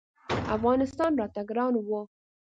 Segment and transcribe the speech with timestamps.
[0.55, 1.89] افغانستان راته ګران و.